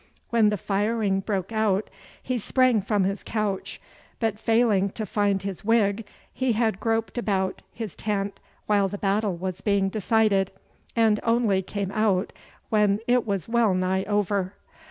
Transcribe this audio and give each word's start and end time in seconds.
When 0.31 0.49
the 0.49 0.57
firing 0.57 1.19
broke 1.19 1.51
out 1.51 1.91
he 2.23 2.39
sprang 2.39 2.81
from 2.81 3.03
his 3.03 3.21
couch, 3.21 3.79
but 4.19 4.39
failing 4.39 4.89
to 4.93 5.05
find 5.05 5.43
his 5.43 5.63
wig, 5.63 6.07
he 6.33 6.53
had 6.53 6.79
groped 6.79 7.19
about 7.19 7.61
his 7.71 7.95
tent 7.95 8.39
while 8.65 8.87
the 8.87 8.97
battle 8.97 9.37
was 9.37 9.61
being 9.61 9.89
decided, 9.89 10.51
and 10.95 11.19
only 11.21 11.61
came 11.61 11.91
out 11.91 12.33
when 12.69 12.97
it 13.05 13.27
was 13.27 13.47
well 13.47 13.75
nigh 13.75 14.01
over. 14.05 14.55